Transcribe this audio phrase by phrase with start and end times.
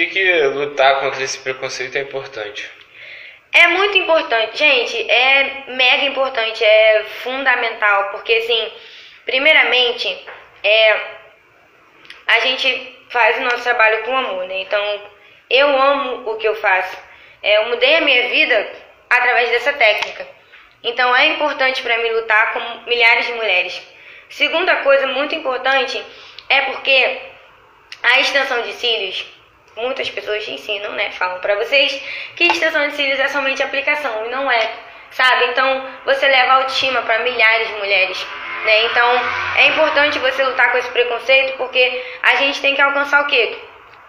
[0.00, 2.70] que, que lutar contra esse preconceito é importante?
[3.52, 8.72] É muito importante, gente, é mega importante, é fundamental, porque assim,
[9.26, 10.24] primeiramente,
[10.62, 11.00] é,
[12.28, 14.60] a gente faz o nosso trabalho com amor, né?
[14.60, 15.02] Então,
[15.50, 16.96] eu amo o que eu faço.
[17.42, 18.72] É, eu mudei a minha vida
[19.10, 20.26] através dessa técnica.
[20.84, 23.82] Então, é importante para mim lutar com milhares de mulheres.
[24.28, 26.00] Segunda coisa muito importante
[26.48, 27.20] é porque
[28.02, 29.26] a extensão de cílios,
[29.80, 31.10] muitas pessoas te ensinam, né?
[31.12, 31.92] Falam para vocês
[32.36, 34.70] que extensão de cílios é somente aplicação e não é,
[35.10, 35.46] sabe?
[35.46, 38.26] Então, você leva autoestima para milhares de mulheres.
[38.64, 38.84] Né?
[38.84, 39.08] Então
[39.56, 43.56] é importante você lutar com esse preconceito porque a gente tem que alcançar o quê?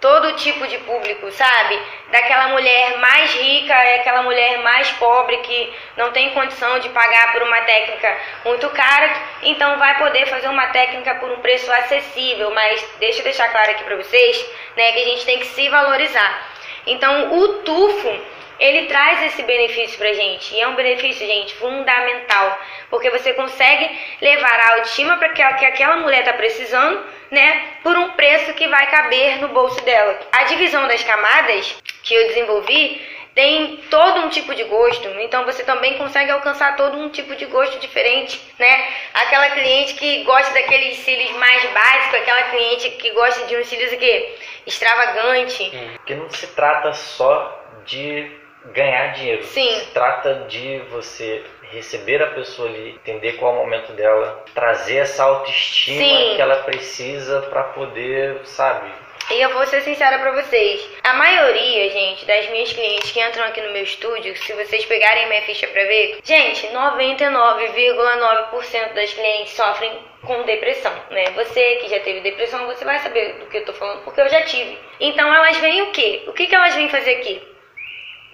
[0.01, 1.79] Todo tipo de público, sabe?
[2.11, 7.31] Daquela mulher mais rica, é aquela mulher mais pobre que não tem condição de pagar
[7.31, 12.51] por uma técnica muito cara, então vai poder fazer uma técnica por um preço acessível.
[12.51, 15.69] Mas deixa eu deixar claro aqui para vocês, né, que a gente tem que se
[15.69, 16.49] valorizar.
[16.87, 20.53] Então o tufo ele traz esse benefício pra gente.
[20.53, 22.61] E é um benefício, gente, fundamental.
[22.91, 23.89] Porque você consegue
[24.21, 27.77] levar a autoestima para que, que aquela mulher tá precisando, né?
[27.81, 30.19] Por um preço que vai caber no bolso dela.
[30.31, 33.01] A divisão das camadas que eu desenvolvi
[33.33, 37.45] tem todo um tipo de gosto, então você também consegue alcançar todo um tipo de
[37.45, 38.87] gosto diferente, né?
[39.13, 43.93] Aquela cliente que gosta daqueles cílios mais básicos, aquela cliente que gosta de um cílios
[43.93, 44.35] que
[44.67, 45.63] extravagante.
[45.73, 48.29] Hum, porque não se trata só de
[48.73, 49.43] ganhar dinheiro.
[49.43, 49.79] Sim.
[49.79, 54.97] Se trata de você receber a pessoa ali, entender qual é o momento dela, trazer
[54.97, 56.35] essa autoestima Sim.
[56.35, 58.91] que ela precisa para poder, sabe?
[59.29, 60.85] E eu vou ser sincera pra vocês.
[61.03, 65.29] A maioria, gente, das minhas clientes que entram aqui no meu estúdio, se vocês pegarem
[65.29, 71.29] minha ficha pra ver, gente, 99,9% das clientes sofrem com depressão, né?
[71.31, 74.27] Você que já teve depressão, você vai saber do que eu tô falando, porque eu
[74.27, 74.77] já tive.
[74.99, 76.23] Então elas vêm o quê?
[76.27, 77.41] O que, que elas vêm fazer aqui?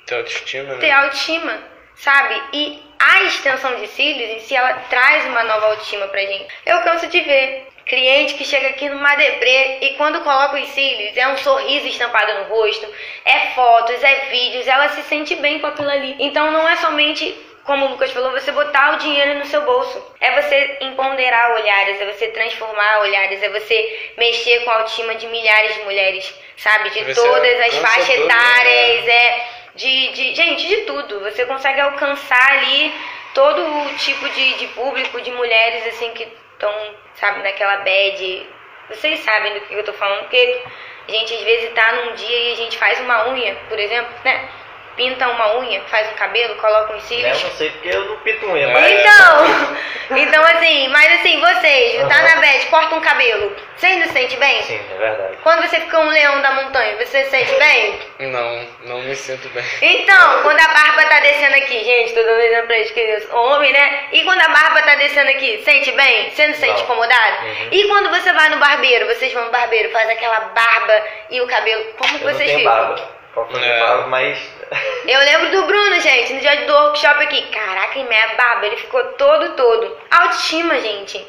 [0.08, 0.80] Ter autoestima, né?
[0.80, 1.64] ter autoestima,
[1.96, 2.42] sabe?
[2.54, 6.48] E a extensão de cílios em si, ela traz uma nova autoestima pra gente.
[6.66, 11.16] Eu canso de ver cliente que chega aqui numa deprê e quando coloca os cílios
[11.16, 12.86] é um sorriso estampado no rosto,
[13.24, 16.16] é fotos, é vídeos, ela se sente bem com aquilo ali.
[16.20, 17.34] Então não é somente
[17.68, 20.02] como o Lucas falou, você botar o dinheiro no seu bolso.
[20.22, 25.28] É você empoderar olhares, é você transformar olhares, é você mexer com a autoestima de
[25.28, 26.90] milhares de mulheres, sabe?
[26.92, 29.14] De Você todas as faixas tudo, etárias, né?
[29.14, 31.20] é de, de gente de tudo.
[31.22, 32.94] Você consegue alcançar ali
[33.34, 36.74] todo o tipo de, de público, de mulheres assim que estão,
[37.16, 38.48] sabe, naquela bad.
[38.90, 40.62] Vocês sabem do que eu tô falando, porque
[41.08, 44.12] a gente às vezes tá num dia e a gente faz uma unha, por exemplo,
[44.26, 44.50] né?
[44.96, 47.44] Pinta uma unha, faz um cabelo, coloca uns Eu cílios.
[47.44, 48.74] não sei porque eu não pinto unha, É.
[48.74, 52.24] mas Então, então assim, mas assim, vocês, tá Aham.
[52.36, 54.62] na bad, corta um cabelo, vocês não se sente bem?
[54.64, 55.38] sim, é verdade.
[55.42, 58.00] Quando você fica um leão da montanha, você se sente bem?
[58.20, 59.64] Não, não me sinto bem.
[59.82, 63.74] Então, quando a barba tá descendo aqui, gente, tô dando exemplo pra eles que homem,
[63.74, 64.04] né?
[64.12, 66.30] E quando a barba tá descendo aqui, sente bem?
[66.30, 66.84] Você não se sente Não.
[66.84, 67.46] incomodado?
[67.46, 67.68] Uhum.
[67.72, 71.48] E quando você vai no barbeiro, vocês vão no barbeiro, faz aquela barba e o
[71.48, 72.74] cabelo, como que Eu não vocês tenho ficam?
[72.74, 73.18] barba.
[73.64, 73.80] É.
[73.80, 74.58] barba, mas
[75.08, 77.42] Eu lembro do Bruno, gente, no dia do workshop aqui.
[77.48, 79.98] Caraca, em minha barba, ele ficou todo, todo.
[80.12, 81.26] Autoestima, gente.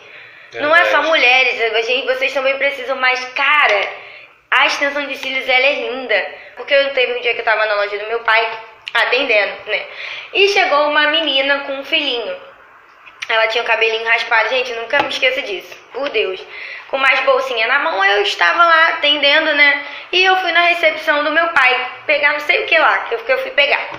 [0.54, 3.88] Não é só mulheres, a gente, vocês também precisam, mas, cara,
[4.50, 6.34] a extensão de cílios, ela é linda.
[6.56, 8.50] Porque eu teve um dia que eu tava na loja do meu pai,
[8.94, 9.86] atendendo, né?
[10.32, 12.36] E chegou uma menina com um filhinho.
[13.28, 14.48] Ela tinha o cabelinho raspado.
[14.48, 15.76] Gente, nunca me esqueço disso.
[15.92, 16.42] Por Deus.
[16.88, 19.84] Com mais bolsinha na mão, eu estava lá atendendo, né?
[20.10, 23.14] E eu fui na recepção do meu pai pegar não sei o que lá, que
[23.30, 23.90] eu, fui pegar.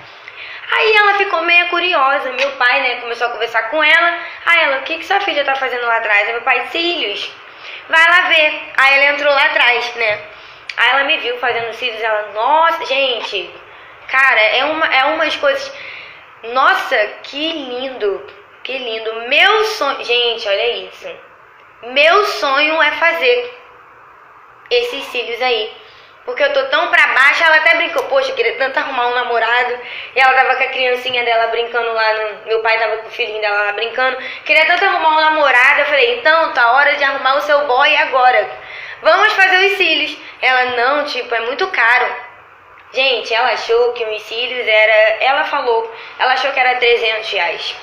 [0.72, 2.32] Aí ela ficou meio curiosa.
[2.32, 4.18] Meu pai, começou a conversar com ela.
[4.46, 6.26] Aí ela, o que, que sua filha tá fazendo lá atrás?
[6.26, 7.30] Aí meu pai, cílios.
[7.88, 8.62] Vai lá ver.
[8.76, 10.20] Aí ela entrou lá atrás, né?
[10.76, 12.02] Aí ela me viu fazendo cílios.
[12.02, 13.50] Ela, nossa, gente.
[14.08, 15.72] Cara, é uma, é umas coisas.
[16.44, 18.26] Nossa, que lindo.
[18.62, 19.28] Que lindo.
[19.28, 20.04] Meu sonho.
[20.04, 21.08] Gente, olha isso.
[21.82, 23.58] Meu sonho é fazer
[24.70, 25.72] esses cílios aí.
[26.30, 29.76] Porque eu tô tão pra baixo, ela até brincou, poxa, queria tanto arrumar um namorado.
[30.14, 33.10] E ela tava com a criancinha dela brincando lá, no, meu pai tava com o
[33.10, 34.16] filhinho dela lá brincando.
[34.44, 35.80] Queria tanto arrumar um namorado.
[35.80, 38.48] Eu falei, então, tá hora de arrumar o seu boy agora.
[39.02, 40.16] Vamos fazer os cílios.
[40.40, 42.14] Ela, não, tipo, é muito caro.
[42.92, 45.24] Gente, ela achou que os cílios era.
[45.24, 47.74] Ela falou, ela achou que era 300 reais.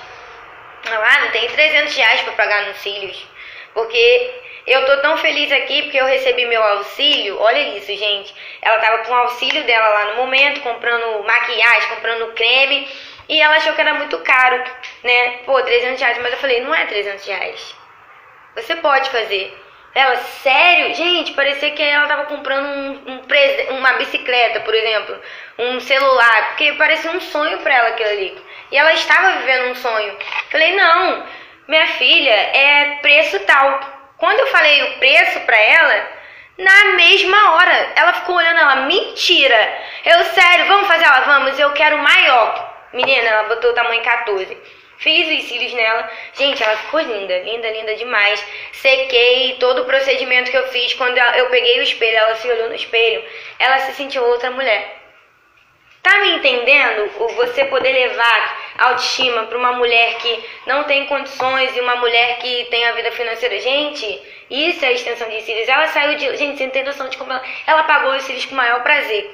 [0.86, 3.27] Ela, ah, não tem 300 reais pra pagar nos cílios.
[3.77, 4.33] Porque
[4.65, 7.39] eu tô tão feliz aqui porque eu recebi meu auxílio.
[7.39, 8.33] Olha isso, gente.
[8.59, 12.89] Ela tava com o auxílio dela lá no momento, comprando maquiagem, comprando creme.
[13.29, 14.63] E ela achou que era muito caro,
[15.03, 15.41] né?
[15.45, 16.18] Pô, 300 reais.
[16.18, 17.75] Mas eu falei, não é 300 reais.
[18.56, 19.56] Você pode fazer.
[19.94, 20.95] Ela, sério?
[20.95, 25.21] Gente, parecia que ela tava comprando um, um uma bicicleta, por exemplo,
[25.59, 28.38] um celular, porque parecia um sonho pra ela aquilo ali.
[28.71, 30.18] E ela estava vivendo um sonho.
[30.50, 31.25] Falei, não,
[31.68, 33.80] minha filha, é preço tal.
[34.18, 36.08] Quando eu falei o preço pra ela,
[36.58, 39.78] na mesma hora, ela ficou olhando ela, mentira.
[40.06, 41.19] Eu, sério, vamos fazer ela?
[41.22, 42.75] Vamos, eu quero maior.
[42.94, 44.58] Menina, ela botou o tamanho 14.
[44.98, 46.10] Fiz os cílios nela.
[46.34, 48.44] Gente, ela ficou linda, linda, linda demais.
[48.72, 50.94] Sequei todo o procedimento que eu fiz.
[50.96, 53.24] Quando eu peguei o espelho, ela se olhou no espelho.
[53.60, 54.98] Ela se sentiu outra mulher.
[56.02, 57.12] Tá me entendendo?
[57.20, 62.38] O você poder levar autoestima para uma mulher que não tem condições e uma mulher
[62.39, 63.59] que tem a vida financeira.
[63.59, 65.68] Gente, isso é a extensão de cílios.
[65.68, 66.38] Ela saiu de.
[66.38, 67.44] Gente, você não tem noção de como ela.
[67.65, 69.29] Ela pagou os cílios com o maior prazer.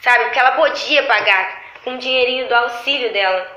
[0.00, 0.24] Sabe?
[0.24, 3.50] Porque ela podia pagar com o dinheirinho do auxílio dela.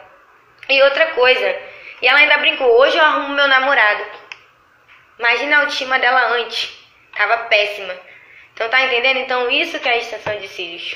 [0.70, 1.56] E outra coisa.
[2.02, 4.06] E ela ainda brincou: hoje eu arrumo meu namorado.
[5.20, 6.78] Imagina a autoestima dela antes.
[7.16, 7.94] Tava péssima.
[8.54, 9.18] Então tá entendendo?
[9.18, 10.96] Então isso que é a extensão de cílios.